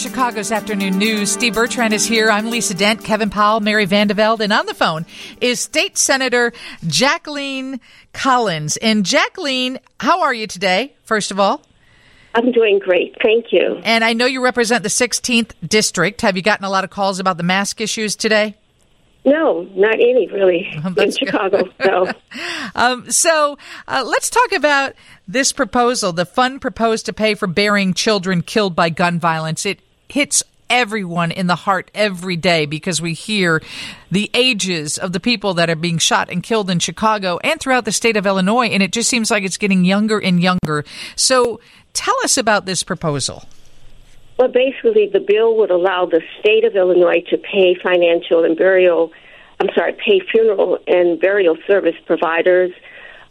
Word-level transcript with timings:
Chicago's 0.00 0.50
afternoon 0.50 0.96
news. 0.96 1.30
Steve 1.30 1.52
Bertrand 1.52 1.92
is 1.92 2.06
here. 2.06 2.30
I'm 2.30 2.48
Lisa 2.48 2.72
Dent, 2.72 3.04
Kevin 3.04 3.28
Powell, 3.28 3.60
Mary 3.60 3.84
Van 3.84 4.06
de 4.06 4.14
Velde, 4.14 4.40
and 4.40 4.50
on 4.50 4.64
the 4.64 4.72
phone 4.72 5.04
is 5.42 5.60
State 5.60 5.98
Senator 5.98 6.54
Jacqueline 6.86 7.80
Collins. 8.14 8.78
And 8.78 9.04
Jacqueline, 9.04 9.78
how 9.98 10.22
are 10.22 10.32
you 10.32 10.46
today, 10.46 10.94
first 11.04 11.30
of 11.30 11.38
all? 11.38 11.60
I'm 12.34 12.50
doing 12.50 12.78
great. 12.78 13.14
Thank 13.22 13.52
you. 13.52 13.78
And 13.84 14.02
I 14.02 14.14
know 14.14 14.24
you 14.24 14.42
represent 14.42 14.84
the 14.84 14.88
16th 14.88 15.52
district. 15.68 16.22
Have 16.22 16.34
you 16.34 16.42
gotten 16.42 16.64
a 16.64 16.70
lot 16.70 16.84
of 16.84 16.88
calls 16.88 17.18
about 17.18 17.36
the 17.36 17.42
mask 17.42 17.78
issues 17.82 18.16
today? 18.16 18.56
No, 19.26 19.68
not 19.74 19.96
any 19.96 20.28
really 20.28 20.66
in 20.96 21.10
Chicago. 21.12 21.68
No. 21.84 22.10
um, 22.74 23.10
so 23.10 23.58
uh, 23.86 24.02
let's 24.06 24.30
talk 24.30 24.52
about 24.52 24.94
this 25.28 25.52
proposal, 25.52 26.14
the 26.14 26.24
fund 26.24 26.62
proposed 26.62 27.04
to 27.04 27.12
pay 27.12 27.34
for 27.34 27.46
burying 27.46 27.92
children 27.92 28.40
killed 28.40 28.74
by 28.74 28.88
gun 28.88 29.20
violence. 29.20 29.66
It 29.66 29.80
hits 30.10 30.42
everyone 30.70 31.32
in 31.32 31.48
the 31.48 31.56
heart 31.56 31.90
every 31.94 32.36
day 32.36 32.64
because 32.64 33.02
we 33.02 33.12
hear 33.12 33.60
the 34.10 34.30
ages 34.32 34.96
of 34.96 35.12
the 35.12 35.20
people 35.20 35.54
that 35.54 35.68
are 35.68 35.76
being 35.76 35.98
shot 35.98 36.30
and 36.30 36.42
killed 36.42 36.70
in 36.70 36.78
Chicago 36.78 37.38
and 37.42 37.60
throughout 37.60 37.84
the 37.84 37.92
state 37.92 38.16
of 38.16 38.26
Illinois, 38.26 38.66
and 38.66 38.82
it 38.82 38.92
just 38.92 39.10
seems 39.10 39.30
like 39.30 39.42
it's 39.42 39.58
getting 39.58 39.84
younger 39.84 40.18
and 40.18 40.40
younger. 40.40 40.84
So 41.16 41.60
tell 41.92 42.14
us 42.22 42.38
about 42.38 42.66
this 42.66 42.82
proposal. 42.82 43.44
Well, 44.38 44.48
basically, 44.48 45.10
the 45.12 45.20
bill 45.20 45.56
would 45.58 45.70
allow 45.70 46.06
the 46.06 46.22
state 46.38 46.64
of 46.64 46.74
Illinois 46.74 47.22
to 47.28 47.36
pay 47.36 47.74
financial 47.74 48.44
and 48.44 48.56
burial, 48.56 49.12
I'm 49.58 49.68
sorry, 49.74 49.92
pay 49.92 50.20
funeral 50.20 50.78
and 50.86 51.20
burial 51.20 51.58
service 51.66 51.96
providers 52.06 52.72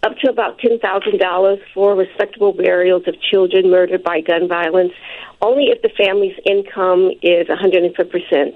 up 0.03 0.17
to 0.17 0.29
about 0.29 0.59
$10,000 0.59 1.59
for 1.73 1.95
respectable 1.95 2.53
burials 2.53 3.03
of 3.07 3.15
children 3.21 3.69
murdered 3.69 4.03
by 4.03 4.21
gun 4.21 4.47
violence, 4.47 4.93
only 5.41 5.65
if 5.65 5.81
the 5.81 5.89
family's 5.89 6.37
income 6.45 7.11
is 7.21 7.47
105% 7.47 8.55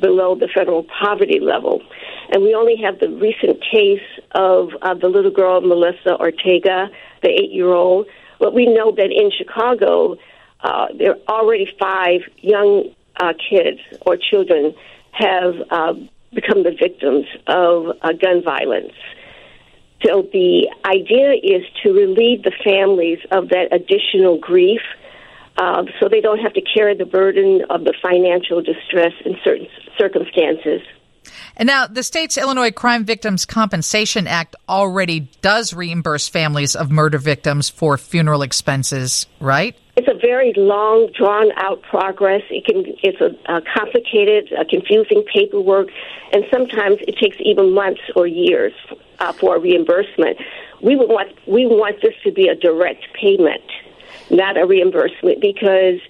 below 0.00 0.34
the 0.34 0.48
federal 0.48 0.84
poverty 0.84 1.40
level. 1.40 1.80
And 2.30 2.42
we 2.42 2.54
only 2.54 2.76
have 2.82 2.98
the 2.98 3.08
recent 3.08 3.62
case 3.62 4.00
of 4.32 4.70
uh, 4.82 4.94
the 4.94 5.08
little 5.08 5.30
girl, 5.30 5.60
Melissa 5.60 6.18
Ortega, 6.18 6.90
the 7.22 7.28
eight 7.28 7.52
year 7.52 7.72
old. 7.72 8.06
But 8.38 8.54
we 8.54 8.66
know 8.66 8.92
that 8.92 9.10
in 9.10 9.30
Chicago, 9.30 10.16
uh, 10.60 10.88
there 10.98 11.12
are 11.12 11.40
already 11.40 11.68
five 11.78 12.20
young 12.38 12.92
uh, 13.16 13.32
kids 13.48 13.80
or 14.02 14.16
children 14.16 14.74
have 15.12 15.54
uh, 15.70 15.94
become 16.34 16.62
the 16.64 16.72
victims 16.72 17.26
of 17.46 17.96
uh, 18.02 18.12
gun 18.12 18.42
violence. 18.42 18.92
So 20.04 20.28
the 20.32 20.68
idea 20.84 21.32
is 21.32 21.62
to 21.82 21.92
relieve 21.92 22.42
the 22.42 22.52
families 22.64 23.18
of 23.30 23.48
that 23.50 23.68
additional 23.72 24.38
grief 24.38 24.80
uh, 25.56 25.84
so 26.00 26.08
they 26.08 26.20
don't 26.20 26.38
have 26.38 26.54
to 26.54 26.62
carry 26.62 26.96
the 26.96 27.04
burden 27.04 27.62
of 27.68 27.84
the 27.84 27.94
financial 28.02 28.62
distress 28.62 29.12
in 29.24 29.36
certain 29.44 29.68
circumstances. 29.98 30.80
And 31.56 31.66
now, 31.66 31.86
the 31.86 32.02
state's 32.02 32.38
Illinois 32.38 32.70
Crime 32.70 33.04
Victims 33.04 33.44
Compensation 33.44 34.26
Act 34.26 34.56
already 34.68 35.28
does 35.42 35.74
reimburse 35.74 36.28
families 36.28 36.74
of 36.74 36.90
murder 36.90 37.18
victims 37.18 37.68
for 37.68 37.98
funeral 37.98 38.42
expenses, 38.42 39.26
right? 39.38 39.76
It's 40.02 40.10
a 40.10 40.18
very 40.18 40.52
long, 40.56 41.12
drawn 41.16 41.52
out 41.58 41.80
progress. 41.82 42.42
It 42.50 42.64
can, 42.64 42.82
it's 43.04 43.20
a, 43.20 43.30
a 43.52 43.62
complicated, 43.62 44.50
a 44.52 44.64
confusing 44.64 45.22
paperwork, 45.32 45.90
and 46.32 46.44
sometimes 46.50 46.98
it 47.06 47.18
takes 47.18 47.36
even 47.38 47.72
months 47.72 48.00
or 48.16 48.26
years 48.26 48.72
uh, 49.20 49.32
for 49.32 49.60
reimbursement. 49.60 50.38
We 50.82 50.96
would 50.96 51.08
want 51.08 51.30
we 51.46 51.66
want 51.66 52.02
this 52.02 52.14
to 52.24 52.32
be 52.32 52.48
a 52.48 52.56
direct 52.56 53.12
payment, 53.14 53.62
not 54.28 54.56
a 54.56 54.66
reimbursement, 54.66 55.40
because 55.40 56.00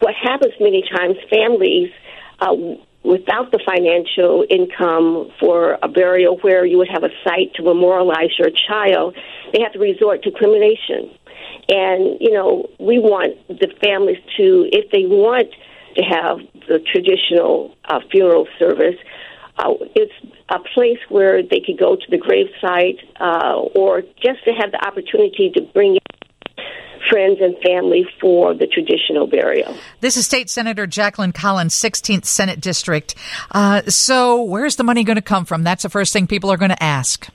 what 0.00 0.16
happens 0.16 0.54
many 0.58 0.82
times, 0.82 1.16
families. 1.30 1.92
Uh, 2.40 2.56
without 3.02 3.50
the 3.50 3.60
financial 3.64 4.44
income 4.50 5.30
for 5.40 5.78
a 5.82 5.88
burial 5.88 6.36
where 6.38 6.64
you 6.66 6.78
would 6.78 6.90
have 6.92 7.02
a 7.02 7.10
site 7.24 7.54
to 7.54 7.62
memorialize 7.62 8.30
your 8.38 8.50
child, 8.50 9.16
they 9.52 9.60
have 9.62 9.72
to 9.72 9.78
resort 9.78 10.22
to 10.22 10.30
cremation. 10.30 11.10
And, 11.68 12.18
you 12.20 12.32
know, 12.32 12.68
we 12.78 12.98
want 12.98 13.36
the 13.48 13.68
families 13.82 14.18
to, 14.36 14.68
if 14.72 14.90
they 14.90 15.06
want 15.06 15.48
to 15.96 16.02
have 16.02 16.38
the 16.68 16.78
traditional 16.92 17.74
uh, 17.84 18.00
funeral 18.10 18.46
service, 18.58 18.96
uh, 19.58 19.74
it's 19.94 20.12
a 20.48 20.58
place 20.74 20.98
where 21.08 21.42
they 21.42 21.60
could 21.64 21.78
go 21.78 21.96
to 21.96 22.06
the 22.10 22.18
gravesite 22.18 23.00
uh, 23.20 23.60
or 23.74 24.02
just 24.22 24.44
to 24.44 24.52
have 24.52 24.72
the 24.72 24.84
opportunity 24.84 25.50
to 25.54 25.62
bring 25.74 25.98
friends 27.10 27.38
and 27.40 27.56
family 27.58 28.06
for 28.20 28.54
the 28.54 28.66
traditional 28.66 29.26
burial. 29.26 29.76
This 30.00 30.16
is 30.16 30.24
State 30.24 30.48
Senator 30.48 30.86
Jacqueline 30.86 31.32
Collins, 31.32 31.74
16th 31.74 32.24
Senate 32.24 32.60
District. 32.60 33.14
Uh, 33.50 33.82
so, 33.82 34.42
where's 34.42 34.76
the 34.76 34.84
money 34.84 35.04
going 35.04 35.16
to 35.16 35.22
come 35.22 35.44
from? 35.44 35.64
That's 35.64 35.82
the 35.82 35.90
first 35.90 36.12
thing 36.12 36.26
people 36.26 36.50
are 36.50 36.56
going 36.56 36.70
to 36.70 36.82
ask. 36.82 37.28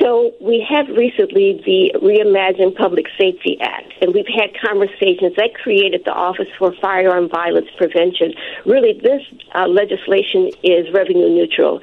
So 0.00 0.32
we 0.40 0.64
have 0.70 0.86
recently 0.96 1.60
the 1.66 1.98
Reimagine 1.98 2.76
Public 2.76 3.06
Safety 3.18 3.58
Act, 3.60 3.92
and 4.00 4.14
we've 4.14 4.28
had 4.28 4.50
conversations 4.64 5.34
that 5.36 5.54
created 5.54 6.02
the 6.04 6.12
Office 6.12 6.46
for 6.56 6.72
Firearm 6.80 7.28
Violence 7.28 7.66
Prevention. 7.76 8.32
Really, 8.64 9.00
this 9.02 9.22
uh, 9.54 9.66
legislation 9.66 10.52
is 10.62 10.86
revenue 10.94 11.28
neutral. 11.28 11.80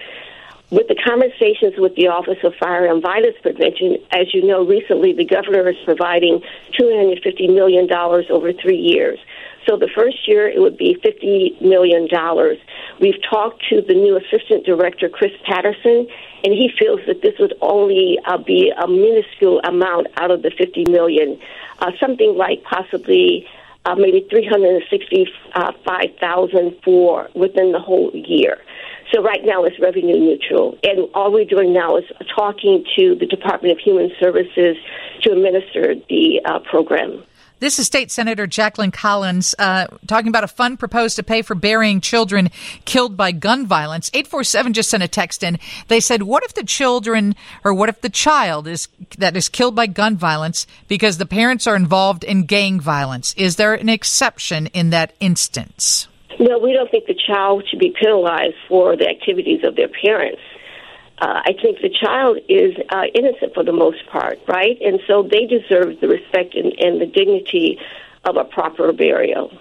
With 0.72 0.88
the 0.88 0.96
conversations 0.96 1.76
with 1.78 1.94
the 1.96 2.08
Office 2.08 2.40
of 2.44 2.56
Firearm 2.56 3.00
Violence 3.00 3.36
Prevention, 3.42 3.98
as 4.12 4.34
you 4.34 4.44
know, 4.46 4.66
recently 4.66 5.14
the 5.14 5.26
governor 5.26 5.70
is 5.70 5.76
providing 5.86 6.42
$250 6.80 7.54
million 7.54 7.88
over 7.94 8.52
three 8.52 8.78
years. 8.78 9.20
So 9.68 9.78
the 9.78 9.90
first 9.94 10.28
year 10.28 10.50
it 10.50 10.60
would 10.60 10.78
be 10.78 10.98
$50 11.06 11.62
million. 11.62 12.08
We've 13.00 13.22
talked 13.30 13.64
to 13.70 13.82
the 13.82 13.94
new 13.94 14.18
assistant 14.18 14.66
director, 14.66 15.08
Chris 15.08 15.34
Patterson, 15.46 16.08
and 16.44 16.54
he 16.54 16.72
feels 16.80 17.00
that 17.06 17.22
this 17.22 17.38
would 17.40 17.54
only 17.62 18.18
uh, 18.26 18.38
be 18.38 18.74
a 18.76 18.88
minuscule 18.88 19.62
amount 19.64 20.08
out 20.18 20.32
of 20.32 20.42
the 20.42 20.50
50 20.50 20.86
million, 20.90 21.40
uh, 21.80 21.92
something 22.00 22.36
like 22.36 22.64
possibly 22.64 23.48
uh, 23.86 23.96
maybe 23.96 24.26
365,000 24.30 26.76
for 26.84 27.30
within 27.36 27.72
the 27.72 27.80
whole 27.80 28.12
year. 28.14 28.60
So 29.14 29.22
right 29.22 29.42
now 29.44 29.64
it's 29.64 29.80
revenue 29.80 30.18
neutral, 30.18 30.78
and 30.84 31.08
all 31.14 31.32
we're 31.32 31.46
doing 31.46 31.74
now 31.74 31.98
is 31.98 32.06
talking 32.36 32.84
to 32.96 33.16
the 33.16 33.26
Department 33.26 33.72
of 33.72 33.80
Human 33.80 34.12
Services 34.20 34.78
to 35.22 35.32
administer 35.32 35.96
the 36.10 36.42
uh, 36.44 36.60
program. 36.60 37.24
This 37.60 37.80
is 37.80 37.88
State 37.88 38.12
Senator 38.12 38.48
Jacqueline 38.48 38.92
Collins 38.92 39.56
uh, 39.58 39.88
talking 40.08 40.28
about 40.28 40.44
a 40.44 40.48
fund 40.48 40.78
proposed 40.78 41.16
to 41.16 41.24
pay 41.24 41.42
for 41.42 41.56
burying 41.56 42.02
children 42.02 42.50
killed 42.84 43.16
by 43.16 43.32
gun 43.32 43.66
violence. 43.66 44.12
847 44.14 44.74
just 44.74 44.90
sent 44.90 45.04
a 45.04 45.08
text 45.08 45.42
in. 45.42 45.58
They 45.88 46.02
said, 46.02 46.24
What 46.24 46.44
if 46.44 46.54
the 46.54 46.66
children 46.66 47.34
or 47.64 47.74
what 47.74 47.88
if 47.88 48.02
the 48.02 48.10
child 48.10 48.68
is 48.68 48.90
that 49.18 49.38
is 49.38 49.48
killed 49.48 49.74
by 49.74 49.88
gun 49.88 50.18
violence 50.18 50.68
because 50.90 51.18
the 51.18 51.26
parents 51.26 51.66
are 51.66 51.78
involved 51.78 52.26
in 52.26 52.46
gang 52.46 52.82
violence? 52.82 53.34
Is 53.38 53.56
there 53.56 53.74
an 53.74 53.88
exception 53.88 54.68
in 54.68 54.90
that 54.90 55.14
instance? 55.22 56.10
No, 56.40 56.60
we 56.60 56.74
don't 56.74 56.90
think 56.92 57.06
the 57.06 57.16
child 57.28 57.64
should 57.70 57.80
be 57.80 57.94
penalized 58.00 58.56
for 58.68 58.96
the 58.96 59.08
activities 59.08 59.64
of 59.64 59.76
their 59.76 59.90
parents 59.90 60.42
uh, 61.20 61.42
I 61.46 61.54
think 61.62 61.80
the 61.82 61.90
child 61.90 62.40
is 62.50 62.76
uh, 62.90 63.04
innocent 63.14 63.54
for 63.54 63.64
the 63.64 63.72
most 63.72 64.06
part, 64.08 64.40
right? 64.48 64.78
And 64.82 65.00
so 65.08 65.24
they 65.24 65.46
deserve 65.46 66.00
the 66.02 66.08
respect 66.08 66.56
and, 66.56 66.74
and 66.78 67.00
the 67.00 67.06
dignity 67.06 67.80
of 68.26 68.36
a 68.36 68.44
proper 68.44 68.92
burial. 68.92 69.52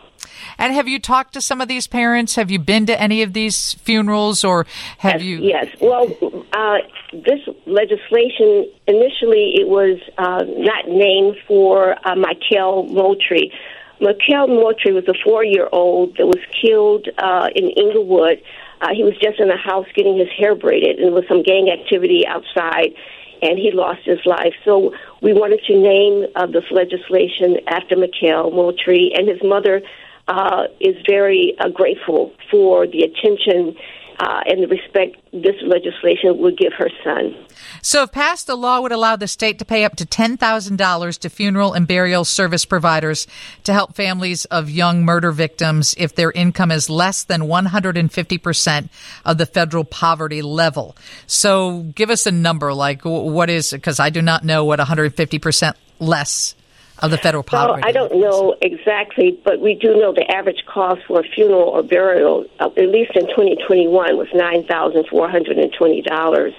And 0.58 0.74
have 0.74 0.88
you 0.88 0.98
talked 0.98 1.34
to 1.34 1.40
some 1.40 1.60
of 1.60 1.68
these 1.68 1.86
parents? 1.86 2.34
Have 2.36 2.50
you 2.50 2.58
been 2.58 2.86
to 2.86 3.00
any 3.00 3.22
of 3.22 3.32
these 3.32 3.74
funerals, 3.74 4.44
or 4.44 4.66
have 4.98 5.20
yes, 5.20 5.22
you? 5.22 5.38
Yes. 5.38 5.66
Well, 5.80 6.06
uh, 6.52 6.78
this 7.12 7.40
legislation 7.66 8.70
initially 8.86 9.54
it 9.56 9.68
was 9.68 10.00
uh, 10.18 10.44
not 10.46 10.88
named 10.88 11.36
for 11.46 11.92
uh, 11.92 12.14
Mychal 12.14 12.88
Moultrie. 12.90 13.52
Mychal 14.00 14.48
Moultrie 14.48 14.92
was 14.92 15.06
a 15.08 15.14
four-year-old 15.24 16.16
that 16.16 16.26
was 16.26 16.40
killed 16.60 17.08
uh, 17.18 17.48
in 17.54 17.70
Englewood. 17.76 18.42
uh, 18.80 18.88
he 18.94 19.02
was 19.02 19.14
just 19.22 19.40
in 19.40 19.48
the 19.48 19.56
house 19.56 19.86
getting 19.94 20.18
his 20.18 20.28
hair 20.36 20.54
braided, 20.54 20.98
and 20.98 21.06
there 21.06 21.12
was 21.12 21.24
some 21.28 21.42
gang 21.42 21.70
activity 21.70 22.26
outside, 22.26 22.92
and 23.40 23.58
he 23.58 23.70
lost 23.72 24.00
his 24.04 24.18
life. 24.26 24.54
So 24.64 24.94
we 25.22 25.32
wanted 25.32 25.60
to 25.66 25.74
name 25.78 26.26
uh, 26.36 26.46
this 26.46 26.64
legislation 26.70 27.58
after 27.68 27.96
Mychal 27.96 28.52
Moultrie, 28.52 29.12
and 29.14 29.28
his 29.28 29.42
mother 29.42 29.80
uh, 30.28 30.64
is 30.80 30.96
very 31.08 31.54
uh, 31.58 31.68
grateful 31.68 32.32
for 32.50 32.86
the 32.86 33.02
attention 33.02 33.76
uh, 34.18 34.40
and 34.46 34.62
the 34.62 34.68
respect 34.68 35.16
this 35.32 35.56
legislation 35.62 36.38
would 36.38 36.56
give 36.56 36.72
her 36.78 36.88
son. 37.02 37.34
So, 37.82 38.02
if 38.04 38.12
passed, 38.12 38.46
the 38.46 38.56
law 38.56 38.80
would 38.80 38.92
allow 38.92 39.16
the 39.16 39.28
state 39.28 39.58
to 39.58 39.64
pay 39.64 39.84
up 39.84 39.96
to 39.96 40.06
$10,000 40.06 41.18
to 41.18 41.30
funeral 41.30 41.72
and 41.72 41.86
burial 41.86 42.24
service 42.24 42.64
providers 42.64 43.26
to 43.64 43.72
help 43.72 43.94
families 43.94 44.44
of 44.46 44.70
young 44.70 45.04
murder 45.04 45.32
victims 45.32 45.94
if 45.98 46.14
their 46.14 46.30
income 46.32 46.70
is 46.70 46.88
less 46.88 47.24
than 47.24 47.42
150% 47.42 48.88
of 49.24 49.38
the 49.38 49.46
federal 49.46 49.84
poverty 49.84 50.42
level. 50.42 50.96
So, 51.26 51.80
give 51.94 52.10
us 52.10 52.26
a 52.26 52.32
number 52.32 52.72
like 52.72 53.02
what 53.04 53.50
is, 53.50 53.72
because 53.72 54.00
I 54.00 54.10
do 54.10 54.22
not 54.22 54.44
know 54.44 54.64
what 54.64 54.78
150% 54.78 55.74
less 55.98 56.54
of 57.00 57.10
the 57.10 57.18
federal 57.18 57.42
poverty. 57.42 57.80
Well, 57.80 57.88
I 57.88 57.92
don't 57.92 58.20
know 58.20 58.54
exactly, 58.62 59.36
but 59.44 59.60
we 59.60 59.74
do 59.74 59.96
know 59.96 60.12
the 60.12 60.30
average 60.30 60.64
cost 60.66 61.02
for 61.06 61.18
a 61.20 61.24
funeral 61.24 61.68
or 61.68 61.82
burial, 61.82 62.46
uh, 62.60 62.70
at 62.76 62.88
least 62.88 63.16
in 63.16 63.26
2021, 63.26 64.16
was 64.16 64.28
$9,420. 64.28 66.54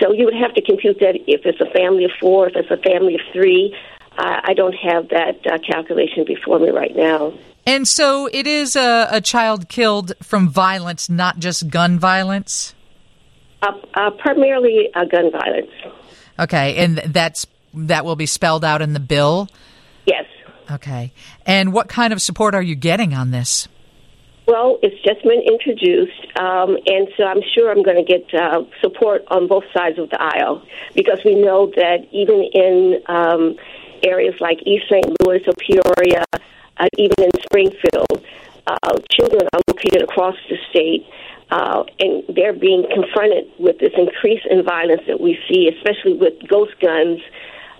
So 0.00 0.12
you 0.12 0.24
would 0.24 0.34
have 0.34 0.52
to 0.54 0.62
compute 0.62 0.98
that 1.00 1.16
if 1.26 1.44
it's 1.44 1.60
a 1.60 1.70
family 1.70 2.04
of 2.04 2.10
four, 2.20 2.48
if 2.48 2.56
it's 2.56 2.70
a 2.70 2.78
family 2.78 3.14
of 3.14 3.20
three. 3.32 3.76
Uh, 4.18 4.40
I 4.42 4.54
don't 4.54 4.74
have 4.74 5.10
that 5.10 5.46
uh, 5.46 5.58
calculation 5.58 6.24
before 6.26 6.58
me 6.58 6.70
right 6.70 6.96
now. 6.96 7.32
And 7.66 7.86
so 7.86 8.28
it 8.32 8.46
is 8.46 8.74
a, 8.74 9.06
a 9.10 9.20
child 9.20 9.68
killed 9.68 10.12
from 10.22 10.48
violence, 10.48 11.08
not 11.08 11.38
just 11.38 11.68
gun 11.68 11.98
violence? 11.98 12.74
Uh, 13.62 13.72
uh 13.94 14.10
primarily 14.10 14.88
gun 14.94 15.30
violence. 15.30 15.70
Okay, 16.38 16.76
and 16.76 16.98
that's 16.98 17.46
that 17.74 18.04
will 18.04 18.16
be 18.16 18.26
spelled 18.26 18.64
out 18.64 18.82
in 18.82 18.92
the 18.92 19.00
bill? 19.00 19.48
Yes. 20.06 20.24
Okay. 20.70 21.12
And 21.46 21.72
what 21.72 21.88
kind 21.88 22.12
of 22.12 22.22
support 22.22 22.54
are 22.54 22.62
you 22.62 22.74
getting 22.74 23.14
on 23.14 23.30
this? 23.30 23.68
Well, 24.46 24.78
it's 24.82 25.00
just 25.04 25.22
been 25.22 25.42
introduced, 25.46 26.26
um, 26.36 26.76
and 26.86 27.06
so 27.16 27.22
I'm 27.22 27.40
sure 27.54 27.70
I'm 27.70 27.84
going 27.84 28.04
to 28.04 28.18
get 28.18 28.34
uh, 28.34 28.64
support 28.80 29.22
on 29.28 29.46
both 29.46 29.62
sides 29.72 29.96
of 29.96 30.10
the 30.10 30.20
aisle 30.20 30.66
because 30.94 31.20
we 31.24 31.36
know 31.36 31.70
that 31.76 32.08
even 32.10 32.42
in 32.52 33.00
um, 33.06 33.56
areas 34.02 34.34
like 34.40 34.58
East 34.66 34.86
St. 34.90 35.06
Louis 35.22 35.40
or 35.46 35.52
Peoria, 35.54 36.24
uh, 36.32 36.88
even 36.98 37.14
in 37.20 37.30
Springfield, 37.42 38.26
uh, 38.66 38.98
children 39.12 39.42
are 39.52 39.60
located 39.68 40.02
across 40.02 40.34
the 40.48 40.56
state. 40.70 41.06
Uh, 41.50 41.84
and 41.98 42.22
they're 42.34 42.52
being 42.52 42.86
confronted 42.92 43.44
with 43.58 43.78
this 43.78 43.92
increase 43.96 44.42
in 44.48 44.64
violence 44.64 45.02
that 45.08 45.20
we 45.20 45.38
see, 45.48 45.68
especially 45.68 46.14
with 46.14 46.34
ghost 46.48 46.74
guns 46.80 47.20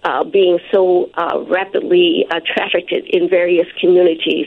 uh, 0.05 0.25
being 0.25 0.59
so 0.71 1.11
uh, 1.15 1.45
rapidly 1.49 2.27
uh, 2.31 2.41
trafficked 2.47 2.93
in 2.93 3.29
various 3.29 3.67
communities. 3.81 4.47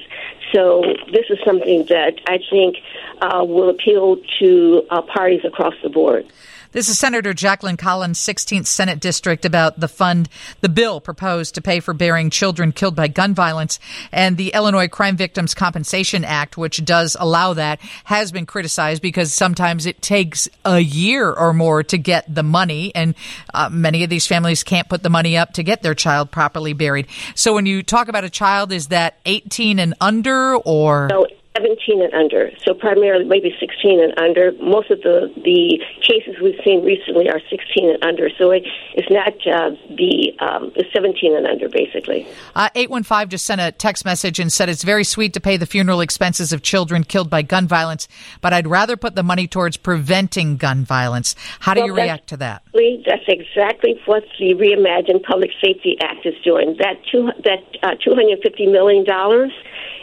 So 0.53 0.83
this 1.11 1.25
is 1.29 1.39
something 1.45 1.85
that 1.85 2.19
I 2.27 2.39
think 2.49 2.77
uh, 3.21 3.43
will 3.43 3.69
appeal 3.69 4.17
to 4.39 4.83
uh, 4.89 5.01
parties 5.01 5.41
across 5.43 5.73
the 5.81 5.89
board. 5.89 6.25
This 6.73 6.89
is 6.89 6.97
Senator 6.97 7.35
Jacqueline 7.35 7.77
Collins, 7.77 8.17
16th 8.17 8.65
Senate 8.65 8.99
District, 8.99 9.45
about 9.45 9.79
the 9.79 9.87
fund, 9.87 10.27
the 10.61 10.69
bill 10.69 10.99
proposed 10.99 11.53
to 11.53 11.61
pay 11.61 11.79
for 11.79 11.93
burying 11.93 12.31
children 12.31 12.71
killed 12.71 12.95
by 12.95 13.07
gun 13.07 13.35
violence. 13.35 13.79
And 14.11 14.37
the 14.37 14.53
Illinois 14.55 14.87
Crime 14.87 15.15
Victims 15.15 15.53
Compensation 15.53 16.25
Act, 16.25 16.57
which 16.57 16.83
does 16.83 17.15
allow 17.19 17.53
that, 17.53 17.79
has 18.05 18.31
been 18.31 18.47
criticized 18.47 19.03
because 19.03 19.31
sometimes 19.31 19.85
it 19.85 20.01
takes 20.01 20.49
a 20.65 20.79
year 20.79 21.31
or 21.31 21.53
more 21.53 21.83
to 21.83 21.97
get 21.99 22.33
the 22.33 22.41
money. 22.41 22.91
And 22.95 23.13
uh, 23.53 23.69
many 23.69 24.03
of 24.03 24.09
these 24.09 24.25
families 24.25 24.63
can't 24.63 24.89
put 24.89 25.03
the 25.03 25.11
money 25.11 25.37
up 25.37 25.53
to 25.53 25.61
get 25.61 25.83
their 25.83 25.93
child 25.93 26.31
properly 26.31 26.73
buried. 26.73 27.05
So 27.35 27.53
when 27.53 27.67
you 27.67 27.83
talk 27.83 28.07
about 28.07 28.23
a 28.23 28.31
child, 28.31 28.71
is 28.71 28.87
that 28.87 29.19
18 29.27 29.77
and 29.77 29.93
under 30.01 30.55
or? 30.55 31.05
No, 31.11 31.27
17 31.57 32.01
and 32.01 32.13
under, 32.13 32.51
so 32.65 32.73
primarily 32.73 33.25
maybe 33.25 33.55
16 33.59 34.01
and 34.01 34.17
under. 34.19 34.51
Most 34.53 34.89
of 34.89 35.01
the 35.01 35.31
the 35.35 35.79
cases 36.01 36.35
we've 36.41 36.59
seen 36.63 36.83
recently 36.83 37.29
are 37.29 37.39
16 37.49 37.89
and 37.89 38.03
under, 38.03 38.29
so 38.37 38.49
it, 38.51 38.63
it's 38.95 39.09
not 39.11 39.33
uh, 39.47 39.69
the 39.89 40.33
um, 40.39 40.71
the 40.75 40.83
17 40.91 41.35
and 41.35 41.45
under, 41.45 41.69
basically. 41.69 42.27
Uh, 42.55 42.69
815 42.73 43.29
just 43.29 43.45
sent 43.45 43.61
a 43.61 43.71
text 43.71 44.03
message 44.03 44.39
and 44.39 44.51
said 44.51 44.67
it's 44.67 44.83
very 44.83 45.03
sweet 45.03 45.33
to 45.33 45.39
pay 45.39 45.57
the 45.57 45.67
funeral 45.67 46.01
expenses 46.01 46.53
of 46.53 46.63
children 46.63 47.03
killed 47.03 47.29
by 47.29 47.43
gun 47.43 47.67
violence, 47.67 48.07
but 48.41 48.51
I'd 48.51 48.67
rather 48.67 48.97
put 48.97 49.15
the 49.15 49.23
money 49.23 49.47
towards 49.47 49.77
preventing 49.77 50.57
gun 50.57 50.83
violence. 50.83 51.35
How 51.59 51.75
do 51.75 51.81
well, 51.81 51.87
you 51.87 51.95
react 51.95 52.27
to 52.29 52.37
that? 52.37 52.62
That's 52.73 53.23
exactly 53.27 54.01
what 54.05 54.23
the 54.39 54.55
Reimagine 54.55 55.21
Public 55.21 55.51
Safety 55.63 55.95
Act 56.01 56.25
is 56.25 56.33
doing. 56.43 56.75
That 56.79 56.95
two, 57.11 57.29
that 57.43 57.61
uh, 57.83 57.95
250 58.03 58.67
million 58.67 59.05
dollars 59.05 59.51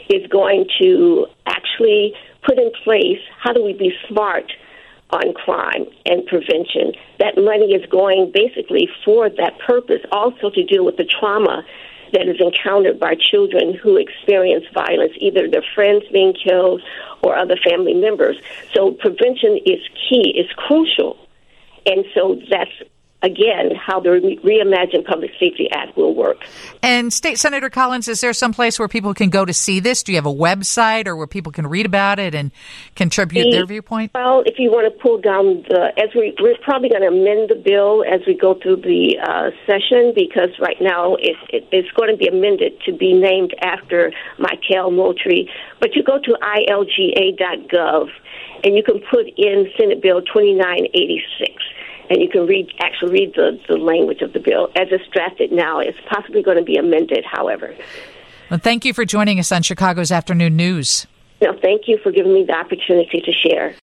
is 0.09 0.25
going 0.27 0.67
to 0.79 1.27
actually 1.45 2.13
put 2.45 2.57
in 2.57 2.71
place 2.83 3.19
how 3.37 3.51
do 3.51 3.63
we 3.63 3.73
be 3.73 3.91
smart 4.07 4.51
on 5.09 5.33
crime 5.33 5.85
and 6.05 6.25
prevention. 6.25 6.93
That 7.19 7.35
money 7.35 7.73
is 7.73 7.85
going 7.89 8.31
basically 8.33 8.87
for 9.03 9.29
that 9.29 9.59
purpose, 9.59 10.01
also 10.11 10.49
to 10.49 10.63
deal 10.63 10.85
with 10.85 10.95
the 10.95 11.05
trauma 11.05 11.65
that 12.13 12.27
is 12.27 12.39
encountered 12.39 12.99
by 12.99 13.15
children 13.15 13.73
who 13.73 13.97
experience 13.97 14.65
violence, 14.73 15.13
either 15.17 15.49
their 15.49 15.63
friends 15.75 16.03
being 16.11 16.33
killed 16.33 16.81
or 17.21 17.37
other 17.37 17.55
family 17.69 17.93
members. 17.93 18.37
So 18.73 18.91
prevention 18.91 19.59
is 19.65 19.79
key, 20.09 20.33
is 20.37 20.49
crucial. 20.55 21.17
And 21.85 22.05
so 22.13 22.39
that's 22.49 22.71
again 23.23 23.71
how 23.75 23.99
the 23.99 24.09
Reimagine 24.43 25.05
Public 25.05 25.31
Safety 25.39 25.69
Act 25.71 25.95
will 25.95 26.15
work. 26.15 26.37
And 26.81 27.13
State 27.13 27.37
Senator 27.37 27.69
Collins, 27.69 28.07
is 28.07 28.21
there 28.21 28.33
some 28.33 28.53
place 28.53 28.79
where 28.79 28.87
people 28.87 29.13
can 29.13 29.29
go 29.29 29.45
to 29.45 29.53
see 29.53 29.79
this? 29.79 30.03
Do 30.03 30.11
you 30.11 30.17
have 30.17 30.25
a 30.25 30.33
website 30.33 31.07
or 31.07 31.15
where 31.15 31.27
people 31.27 31.51
can 31.51 31.67
read 31.67 31.85
about 31.85 32.19
it 32.19 32.33
and 32.33 32.51
contribute 32.95 33.43
the, 33.43 33.51
their 33.51 33.65
viewpoint? 33.65 34.11
Well, 34.13 34.43
if 34.45 34.57
you 34.57 34.71
want 34.71 34.91
to 34.91 35.01
pull 35.01 35.19
down 35.19 35.63
the, 35.69 35.91
as 35.97 36.09
we 36.15 36.35
we're 36.39 36.57
probably 36.63 36.89
going 36.89 37.01
to 37.01 37.09
amend 37.09 37.49
the 37.49 37.61
bill 37.63 38.03
as 38.03 38.21
we 38.25 38.35
go 38.35 38.55
through 38.55 38.77
the 38.77 39.17
uh, 39.21 39.51
session 39.65 40.13
because 40.15 40.49
right 40.59 40.77
now 40.81 41.15
it, 41.15 41.37
it, 41.49 41.67
it's 41.71 41.91
going 41.91 42.09
to 42.09 42.17
be 42.17 42.27
amended 42.27 42.73
to 42.85 42.91
be 42.91 43.13
named 43.13 43.53
after 43.61 44.11
Mychal 44.39 44.93
Moultrie. 44.93 45.49
But 45.79 45.95
you 45.95 46.03
go 46.03 46.17
to 46.19 46.37
ilga.gov 46.41 48.09
and 48.63 48.75
you 48.75 48.83
can 48.83 49.01
put 49.09 49.27
in 49.37 49.69
Senate 49.77 50.01
Bill 50.01 50.21
2986 50.21 51.63
and 52.11 52.21
you 52.21 52.27
can 52.27 52.45
read 52.45 52.69
actually 52.79 53.11
read 53.11 53.33
the, 53.35 53.57
the 53.69 53.77
language 53.77 54.21
of 54.21 54.33
the 54.33 54.39
bill 54.39 54.67
as 54.75 54.89
it's 54.91 55.07
drafted 55.13 55.51
now. 55.51 55.79
It's 55.79 55.97
possibly 56.09 56.43
going 56.43 56.57
to 56.57 56.63
be 56.63 56.75
amended, 56.75 57.23
however. 57.23 57.73
Well, 58.49 58.59
thank 58.59 58.83
you 58.83 58.93
for 58.93 59.05
joining 59.05 59.39
us 59.39 59.49
on 59.51 59.63
Chicago's 59.63 60.11
Afternoon 60.11 60.57
News. 60.57 61.07
No, 61.41 61.57
thank 61.57 61.87
you 61.87 61.97
for 62.03 62.11
giving 62.11 62.33
me 62.33 62.43
the 62.43 62.53
opportunity 62.53 63.21
to 63.21 63.31
share. 63.31 63.75